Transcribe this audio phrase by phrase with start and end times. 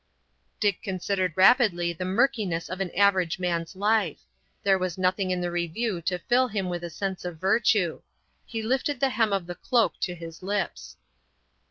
[0.59, 4.21] Dick considered rapidly the murkiness of an average man's life.
[4.63, 8.01] There was nothing in the review to fill him with a sense of virtue.
[8.43, 10.97] He lifted the hem of the cloak to his lips.